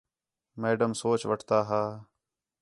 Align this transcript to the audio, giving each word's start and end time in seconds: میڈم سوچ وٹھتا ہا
میڈم 0.61 0.91
سوچ 1.01 1.21
وٹھتا 1.29 1.57
ہا 1.69 1.83